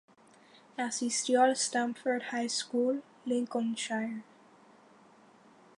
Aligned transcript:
Asistió 0.77 1.43
al 1.43 1.51
Stamford 1.51 2.23
High 2.31 2.49
School, 2.49 3.03
Lincolnshire. 3.23 4.23